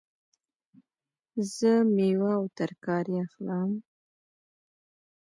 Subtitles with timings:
[1.53, 3.69] زه میوه او ترکاری اخلم